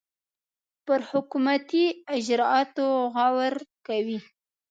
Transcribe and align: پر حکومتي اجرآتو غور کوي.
پر 0.85 0.99
حکومتي 1.11 1.85
اجرآتو 2.17 2.85
غور 3.15 3.53
کوي. 3.87 4.19